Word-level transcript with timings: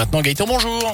maintenant. 0.00 0.22
Gaëtan, 0.22 0.46
bonjour. 0.46 0.92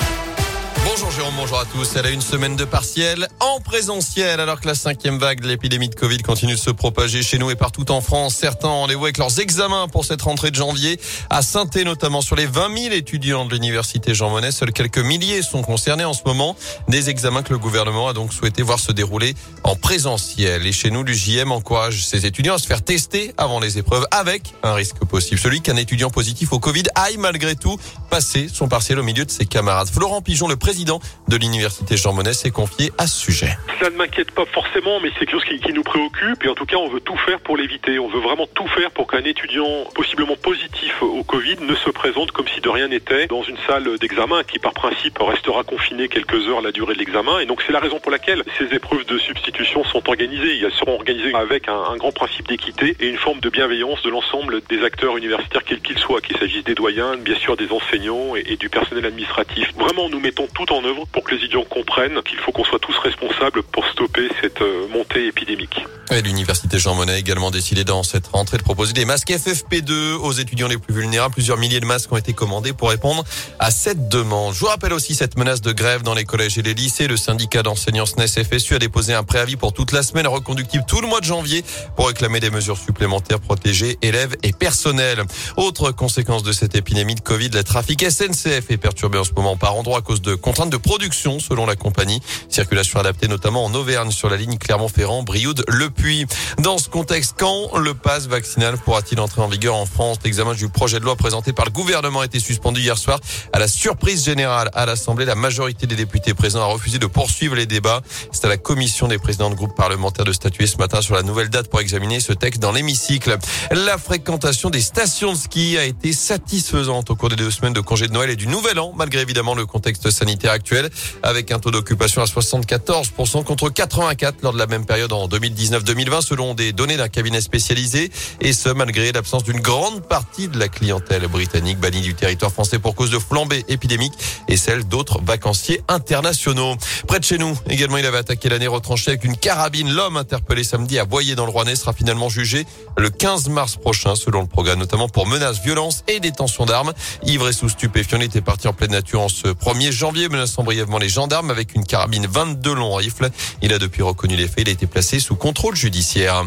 Bonjour 0.99 1.11
Jérôme, 1.11 1.35
bonjour 1.37 1.59
à 1.59 1.67
tous. 1.67 1.95
Elle 1.97 2.07
a 2.07 2.11
une 2.11 2.23
semaine 2.23 2.57
de 2.57 2.65
partiel 2.65 3.29
en 3.41 3.61
présentiel 3.61 4.41
alors 4.41 4.63
que 4.63 4.67
la 4.67 4.75
cinquième 4.75 5.19
vague 5.19 5.41
de 5.41 5.47
l'épidémie 5.47 5.91
de 5.91 5.95
Covid 5.95 6.17
continue 6.23 6.55
de 6.55 6.59
se 6.59 6.71
propager 6.71 7.23
chez 7.23 7.37
nous 7.37 7.51
et 7.51 7.55
partout 7.55 7.91
en 7.91 8.01
France. 8.01 8.35
Certains 8.35 8.69
ont 8.69 8.81
rendez-vous 8.81 9.05
avec 9.05 9.19
leurs 9.19 9.39
examens 9.39 9.89
pour 9.89 10.07
cette 10.07 10.23
rentrée 10.23 10.51
de 10.51 10.57
janvier. 10.57 10.99
À 11.29 11.43
saint 11.43 11.67
notamment, 11.85 12.23
sur 12.23 12.35
les 12.35 12.47
20 12.47 12.75
000 12.75 12.95
étudiants 12.95 13.45
de 13.45 13.53
l'université 13.53 14.15
Jean 14.15 14.31
Monnet, 14.31 14.53
seuls 14.53 14.73
quelques 14.73 14.97
milliers 14.97 15.43
sont 15.43 15.61
concernés 15.61 16.07
en 16.07 16.15
ce 16.15 16.23
moment. 16.25 16.57
Des 16.89 17.11
examens 17.11 17.43
que 17.43 17.53
le 17.53 17.59
gouvernement 17.59 18.09
a 18.09 18.15
donc 18.15 18.33
souhaité 18.33 18.63
voir 18.63 18.81
se 18.81 18.91
dérouler 18.91 19.35
en 19.65 19.77
présentiel. 19.77 20.67
Et 20.67 20.73
chez 20.73 20.91
nous, 20.91 21.03
l'UJM 21.03 21.53
encourage 21.53 22.07
ses 22.07 22.25
étudiants 22.25 22.55
à 22.55 22.59
se 22.59 22.67
faire 22.67 22.81
tester 22.81 23.35
avant 23.37 23.61
les 23.61 23.77
épreuves 23.77 24.07
avec 24.13 24.55
un 24.63 24.73
risque 24.73 25.05
possible. 25.05 25.39
Celui 25.39 25.61
qu'un 25.61 25.77
étudiant 25.77 26.09
positif 26.09 26.55
au 26.55 26.59
Covid 26.59 26.85
aille 26.95 27.19
malgré 27.19 27.55
tout 27.55 27.79
passer 28.09 28.49
son 28.51 28.69
partiel 28.69 28.99
au 28.99 29.03
milieu 29.03 29.27
de 29.27 29.31
ses 29.31 29.45
camarades. 29.45 29.91
Florent 29.91 30.23
Pigeon, 30.23 30.49
le 30.49 30.57
président 30.57 30.86
de 30.87 31.37
l'université 31.37 31.97
Jean 31.97 32.13
Monnet 32.13 32.33
s'est 32.33 32.51
confié 32.51 32.93
à 32.99 33.07
ce 33.07 33.19
sujet. 33.19 33.57
Ça 33.81 33.91
ne 33.91 33.97
m'inquiète 33.97 34.31
pas 34.31 34.45
forcément, 34.47 35.01
mais 35.01 35.11
c'est 35.15 35.27
quelque 35.27 35.33
chose 35.33 35.45
qui, 35.45 35.73
nous 35.73 35.83
préoccupe 35.83 36.45
et 36.45 36.49
en 36.49 36.55
tout 36.55 36.65
cas 36.65 36.77
on 36.77 36.89
veut 36.89 37.01
tout 37.01 37.17
faire 37.19 37.41
pour 37.41 37.57
l'éviter. 37.57 37.99
On 37.99 38.09
veut 38.09 38.21
vraiment 38.21 38.47
tout 38.47 38.67
faire 38.69 38.91
pour 38.93 39.07
qu'un 39.07 39.25
étudiant 39.25 39.85
possiblement 39.95 40.37
positif 40.37 41.03
au 41.03 41.23
Covid 41.25 41.57
ne 41.61 41.75
se 41.75 41.91
présente 41.91 42.31
comme 42.31 42.47
si 42.49 42.61
de 42.61 42.69
rien 42.69 42.89
n'était 42.89 43.27
dans 43.27 43.43
une 43.43 43.59
salle 43.67 43.99
d'examen 43.99 44.43
qui 44.45 44.59
par 44.59 44.73
principe 44.73 45.19
restera 45.19 45.65
confinée 45.65 46.09
quelques 46.09 46.47
heures 46.49 46.63
la 46.63 46.73
durée 46.73 46.95
de 46.95 46.99
l'examen. 47.01 47.41
Et 47.41 47.47
donc 47.47 47.63
c'est 47.67 47.73
la 47.73 47.81
raison 47.81 47.99
pour 47.99 48.11
laquelle 48.11 48.43
ces 48.59 48.75
épreuves 48.75 49.05
de 49.05 49.19
substitution 49.19 49.85
sont 49.85 50.09
organisées. 50.09 50.61
Elles 50.61 50.73
seront 50.73 50.95
organisées 50.95 51.35
avec 51.35 51.69
un, 51.69 51.83
un 51.93 51.97
grand 51.97 52.13
principe 52.13 52.49
d'équité 52.49 52.97
et 53.01 53.09
une 53.09 53.19
forme 53.19 53.41
de 53.41 53.51
bienveillance 53.51 54.03
de 54.03 54.11
l'ensemble 54.11 54.63
des 54.69 54.83
acteurs 54.85 55.17
universitaires 55.17 55.65
quels 55.65 55.81
qu'ils 55.81 55.99
soient, 55.99 56.21
qu'il 56.21 56.39
s'agisse 56.39 56.65
des 56.65 56.75
doyens, 56.75 57.17
bien 57.17 57.37
sûr 57.37 57.57
des 57.57 57.71
enseignants 57.73 58.37
et, 58.37 58.45
et 58.47 58.57
du 58.57 58.69
personnel 58.69 59.05
administratif. 59.05 59.73
Vraiment 59.77 60.09
nous 60.09 60.21
mettons 60.21 60.47
tout 60.55 60.73
en 60.73 60.76
œuvre 60.85 61.07
pour 61.13 61.25
que 61.25 61.35
les 61.35 61.39
étudiants 61.39 61.65
comprennent 61.65 62.21
qu'il 62.23 62.39
faut 62.39 62.53
qu'on 62.53 62.65
soit 62.65 62.79
tous 62.79 62.97
responsables 62.99 63.63
pour 63.63 63.87
stopper 63.87 64.29
cette 64.41 64.63
euh, 64.63 64.89
montée 64.89 65.27
épidémique. 65.27 65.85
L'université 66.23 66.79
Jean 66.79 66.95
Monnet 66.95 67.13
a 67.13 67.19
également 67.19 67.51
décidé 67.51 67.85
dans 67.85 68.03
cette 68.03 68.29
rentrée 68.29 68.59
de 68.59 68.63
proposer 68.63 68.93
des 68.93 69.05
masques 69.05 69.29
FFP2 69.29 70.15
aux 70.15 70.33
étudiants 70.33 70.69
les 70.69 70.79
plus 70.79 70.95
vulnérables. 70.95 71.35
Plusieurs 71.35 71.59
milliers 71.59 71.81
de 71.81 71.85
masques 71.85 72.11
ont 72.13 72.17
été 72.17 72.33
commandés 72.33 72.73
pour 72.73 72.91
répondre 72.91 73.25
à 73.59 73.71
cette 73.71 74.09
demande. 74.09 74.55
Je 74.55 74.61
vous 74.61 74.67
rappelle 74.67 74.93
aussi 74.93 75.15
cette 75.15 75.37
menace 75.37 75.61
de 75.61 75.73
grève 75.73 76.03
dans 76.03 76.15
les 76.15 76.25
collèges 76.25 76.59
et 76.59 76.63
les 76.63 76.75
lycées. 76.75 77.09
Le 77.09 77.17
syndicat 77.17 77.63
d'enseignants 77.63 78.07
SNES 78.07 78.45
FSU 78.45 78.77
a 78.77 78.79
déposé 78.79 79.15
un 79.15 79.25
préavis 79.25 79.57
pour 79.57 79.73
toute 79.73 79.93
la 79.93 80.03
semaine 80.03 80.27
reconductible 80.27 80.85
tout 80.87 81.01
le 81.01 81.09
mois 81.09 81.21
de 81.21 81.27
janvier 81.27 81.65
pour 81.97 82.07
réclamer 82.07 82.41
des 82.41 82.51
mesures 82.51 82.79
supplémentaires 82.79 83.41
protéger 83.41 83.99
élèves 84.01 84.37
et 84.43 84.53
personnel. 84.53 85.23
Autre 85.57 85.91
conséquence 85.91 86.43
de 86.43 86.53
cette 86.53 86.77
épidémie 86.77 87.17
de 87.17 87.21
Covid, 87.21 87.51
le 87.51 87.65
trafic 87.65 88.09
SNCF 88.09 88.71
est 88.71 88.77
perturbé 88.77 89.19
en 89.19 89.25
ce 89.25 89.33
moment 89.33 89.57
par 89.57 89.77
endroit 89.77 89.99
à 89.99 90.03
cause 90.03 90.23
de 90.23 90.35
contraintes 90.35 90.66
de 90.71 90.77
production 90.77 91.41
selon 91.41 91.67
la 91.67 91.77
compagnie. 91.77 92.21
Circulation 92.49 93.01
adaptée 93.01 93.29
notamment 93.29 93.65
en 93.65 93.75
Auvergne 93.75 94.11
sur 94.11 94.29
la 94.29 94.37
ligne 94.37 94.59
Clermont-Ferrand, 94.59 95.23
Brioude, 95.23 95.65
Le 95.69 95.91
Puy. 95.91 96.27
Dans 96.59 96.79
ce 96.79 96.89
contexte, 96.89 97.35
quand 97.39 97.77
le 97.77 97.95
pass 97.95 98.27
vaccinal 98.27 98.77
pourra-t-il 98.79 99.21
entrer 99.21 99.43
en 99.43 99.49
vigueur 99.49 99.75
en 99.75 99.87
France? 99.87 100.19
L'examen 100.25 100.55
du 100.55 100.69
projet 100.69 101.01
de 101.01 101.05
loi 101.05 101.17
présenté 101.17 101.53
par 101.53 101.65
le 101.65 101.71
gouvernement 101.71 102.21
a 102.21 102.25
été 102.25 102.41
suspendu 102.41 102.81
hier 102.81 102.99
soir. 102.99 103.21
À 103.53 103.59
la 103.59 103.69
surprise 103.69 104.25
générale 104.25 104.71
à 104.75 104.87
l'Assemblée, 104.87 105.25
la 105.25 105.35
majorité 105.35 105.87
des 105.87 105.97
députés 105.97 106.35
présents 106.35 106.63
a 106.63 106.67
refusé 106.67 106.99
de 106.99 107.07
poursuivre 107.07 107.55
les 107.55 107.67
débats. 107.67 108.03
C'est 108.33 108.45
à 108.45 108.49
la 108.49 108.57
commission 108.57 109.09
des 109.09 109.19
présidents 109.19 109.51
de 109.51 109.55
groupes 109.55 109.77
parlementaires 109.77 110.25
de 110.25 110.33
statuer 110.33 110.67
ce 110.67 110.77
matin 110.77 111.01
sur 111.01 111.15
la 111.15 111.23
nouvelle 111.23 111.49
date 111.49 111.69
pour 111.69 111.81
examiner 111.81 112.21
ce 112.21 112.33
texte 112.33 112.61
dans 112.61 112.73
l'hémicycle. 112.73 113.37
La 113.71 113.99
fréquentation 113.99 114.71
des 114.71 114.81
stations 114.81 115.33
de 115.33 115.39
ski 115.39 115.79
a 115.79 115.85
été 115.85 116.13
satisfaisante 116.13 117.11
au 117.11 117.17
cours 117.17 117.29
des 117.29 117.37
deux 117.37 117.51
semaines 117.51 117.73
de 117.73 117.81
congé 117.81 118.07
de 118.07 118.13
Noël 118.13 118.31
et 118.31 118.37
du 118.37 118.47
Nouvel 118.47 118.79
An, 118.79 118.93
malgré 118.97 119.21
évidemment 119.21 119.55
le 119.55 119.67
contexte 119.67 120.11
sanitaire 120.11 120.53
actuel, 120.57 120.91
avec 121.23 121.53
un 121.53 121.59
taux 121.59 121.71
d'occupation 121.71 122.21
à 122.21 122.25
74% 122.25 123.45
contre 123.45 123.71
84 123.71 124.43
lors 124.43 124.53
de 124.53 124.59
la 124.59 124.67
même 124.67 124.85
période 124.85 125.13
en 125.13 125.29
2019-2020 125.29 126.23
selon 126.23 126.55
des 126.55 126.73
données 126.73 126.97
d'un 126.97 127.09
cabinet 127.09 127.41
spécialisé 127.41 128.11
et 128.41 128.53
ce 128.53 128.69
malgré 128.71 129.13
l'absence 129.13 129.45
d'une 129.45 129.61
grande 129.61 130.03
partie 130.03 130.49
de 130.49 130.59
la 130.59 130.69
clientèle 130.69 131.27
britannique 131.29 131.79
bannie 131.79 132.01
du 132.01 132.15
territoire 132.15 132.51
français 132.51 132.79
pour 132.79 132.95
cause 132.95 133.11
de 133.11 133.19
flambée 133.19 133.65
épidémique 133.69 134.15
et 134.49 134.57
celle 134.57 134.85
d'autres 134.85 135.21
vacanciers 135.23 135.83
internationaux. 135.89 136.77
Près 137.07 137.21
de 137.21 137.25
chez 137.25 137.39
nous, 137.39 137.57
également, 137.69 137.99
il 137.99 138.07
avait 138.07 138.19
attaqué 138.19 138.49
l'année 138.49 138.67
retranchée 138.67 139.11
avec 139.11 139.25
une 139.25 139.37
carabine. 139.37 139.93
L'homme 139.93 140.17
interpellé 140.17 140.65
samedi 140.65 140.99
à 140.99 141.05
Boyer 141.05 141.35
dans 141.35 141.45
le 141.45 141.53
Rouennais 141.53 141.77
sera 141.77 141.93
finalement 141.93 142.29
jugé 142.29 142.67
le 142.97 143.11
15 143.11 143.49
mars 143.49 143.77
prochain 143.77 144.17
selon 144.17 144.41
le 144.41 144.47
programme, 144.47 144.79
notamment 144.79 145.09
pour 145.09 145.27
menaces, 145.27 145.63
violences 145.63 146.03
et 146.09 146.21
détention 146.21 146.67
d'armes. 146.67 146.93
Ivre 147.25 147.49
et 147.49 147.53
sous 147.53 147.69
stupéfiant, 147.69 148.19
il 148.19 148.25
était 148.25 148.41
parti 148.41 148.69
en 148.69 148.73
pleine 148.73 148.93
nature 148.93 149.21
en 149.21 149.29
ce 149.29 149.49
1er 149.49 149.91
janvier, 149.91 150.29
menaçant 150.37 150.63
brièvement 150.63 150.99
les 150.99 151.09
gendarmes 151.09 151.51
avec 151.51 151.75
une 151.75 151.85
carabine 151.85 152.27
22 152.27 152.75
longs 152.75 152.95
rifles. 152.95 153.31
Il 153.63 153.73
a 153.73 153.79
depuis 153.79 154.03
reconnu 154.03 154.37
les 154.37 154.47
faits. 154.47 154.61
Il 154.61 154.69
a 154.69 154.73
été 154.73 154.87
placé 154.87 155.19
sous 155.19 155.35
contrôle 155.35 155.75
judiciaire. 155.75 156.45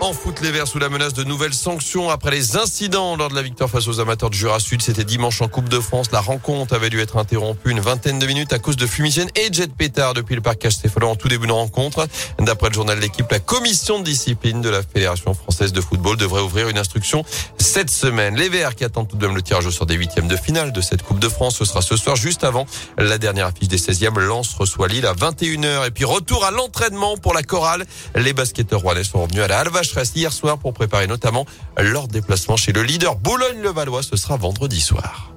En 0.00 0.14
foot, 0.14 0.40
les 0.40 0.50
Verts 0.50 0.66
sous 0.66 0.78
la 0.78 0.88
menace 0.88 1.12
de 1.12 1.24
nouvelles 1.24 1.52
sanctions 1.52 2.08
après 2.08 2.30
les 2.30 2.56
incidents 2.56 3.16
lors 3.16 3.28
de 3.28 3.34
la 3.34 3.42
victoire 3.42 3.68
face 3.68 3.86
aux 3.86 4.00
amateurs 4.00 4.30
de 4.30 4.34
Jura 4.34 4.58
Sud. 4.58 4.80
C'était 4.80 5.04
dimanche 5.04 5.42
en 5.42 5.48
Coupe 5.48 5.68
de 5.68 5.78
France. 5.78 6.10
La 6.10 6.20
rencontre 6.20 6.74
avait 6.74 6.88
dû 6.88 7.00
être 7.00 7.18
interrompue 7.18 7.70
une 7.70 7.80
vingtaine 7.80 8.18
de 8.18 8.26
minutes 8.26 8.54
à 8.54 8.58
cause 8.58 8.76
de 8.76 8.86
fumigènes 8.86 9.28
et 9.36 9.52
jet 9.52 9.70
pétard 9.70 10.14
depuis 10.14 10.34
le 10.34 10.40
parc 10.40 10.72
Stéphano 10.72 11.08
en 11.08 11.16
tout 11.16 11.28
début 11.28 11.46
de 11.46 11.52
rencontre. 11.52 12.08
D'après 12.38 12.68
le 12.68 12.74
journal 12.74 12.96
de 12.96 13.02
l'équipe, 13.02 13.30
la 13.30 13.40
commission 13.40 13.98
de 13.98 14.04
discipline 14.04 14.62
de 14.62 14.70
la 14.70 14.82
Fédération 14.82 15.34
française 15.34 15.72
de 15.72 15.82
football 15.82 16.16
devrait 16.16 16.40
ouvrir 16.40 16.70
une 16.70 16.78
instruction 16.78 17.22
cette 17.58 17.90
semaine. 17.90 18.36
Les 18.36 18.48
Verts 18.48 18.76
qui 18.76 18.84
attendent 18.84 19.08
tout 19.08 19.18
de 19.18 19.26
même 19.26 19.36
le 19.36 19.42
tirage 19.42 19.66
au 19.66 19.70
sort 19.70 19.86
des 19.86 19.96
huitièmes 19.96 20.28
de 20.28 20.36
finale 20.36 20.72
de 20.72 20.80
cette 20.80 21.02
Coupe 21.02 21.18
de 21.18 21.28
France. 21.28 21.56
Ce 21.58 21.66
sera 21.66 21.82
ce 21.82 21.96
soir 21.96 22.16
juste 22.16 22.42
avant 22.42 22.64
la 22.96 23.18
dernière 23.18 23.48
affiche 23.48 23.68
des 23.68 23.78
16e. 23.78 24.18
Lance 24.18 24.54
reçoit 24.54 24.88
Lille 24.88 25.06
à 25.06 25.12
21h. 25.12 25.86
Et 25.86 25.90
puis 25.90 26.06
retour 26.06 26.46
à 26.46 26.50
l'entraînement 26.50 27.18
pour 27.18 27.34
la 27.34 27.42
chorale. 27.42 27.84
Les 28.14 28.32
basketteurs 28.32 28.80
rouennais 28.80 29.04
sont 29.04 29.22
revenus 29.22 29.42
à 29.42 29.48
la 29.48 29.58
Alvache 29.90 30.16
hier 30.16 30.32
soir 30.32 30.58
pour 30.58 30.72
préparer 30.72 31.06
notamment 31.06 31.46
leur 31.78 32.08
déplacement 32.08 32.56
chez 32.56 32.72
le 32.72 32.82
leader 32.82 33.16
Boulogne-le-Valois. 33.16 34.02
Ce 34.02 34.16
sera 34.16 34.36
vendredi 34.36 34.80
soir. 34.80 35.32